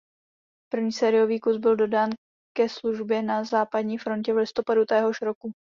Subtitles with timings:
[0.73, 2.09] První sériový kus byl dodán
[2.57, 5.51] ke službě na západní frontě v listopadu téhož roku.